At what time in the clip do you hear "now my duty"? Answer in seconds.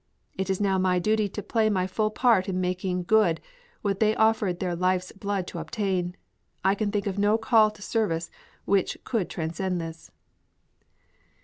0.59-1.29